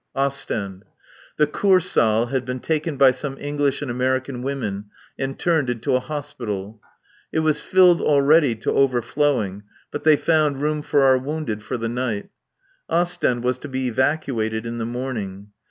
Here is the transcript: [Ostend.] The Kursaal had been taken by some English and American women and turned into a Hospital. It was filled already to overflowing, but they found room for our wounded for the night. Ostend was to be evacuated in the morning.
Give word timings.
[Ostend.] 0.15 0.83
The 1.37 1.45
Kursaal 1.45 2.29
had 2.29 2.43
been 2.43 2.59
taken 2.59 2.97
by 2.97 3.11
some 3.11 3.37
English 3.37 3.83
and 3.83 3.91
American 3.91 4.41
women 4.41 4.85
and 5.19 5.37
turned 5.37 5.69
into 5.69 5.93
a 5.95 5.99
Hospital. 5.99 6.81
It 7.31 7.41
was 7.41 7.61
filled 7.61 8.01
already 8.01 8.55
to 8.55 8.71
overflowing, 8.71 9.61
but 9.91 10.03
they 10.03 10.15
found 10.17 10.59
room 10.59 10.81
for 10.81 11.03
our 11.03 11.19
wounded 11.19 11.61
for 11.61 11.77
the 11.77 11.87
night. 11.87 12.31
Ostend 12.89 13.43
was 13.43 13.59
to 13.59 13.67
be 13.69 13.85
evacuated 13.85 14.65
in 14.65 14.79
the 14.79 14.87
morning. 14.87 15.49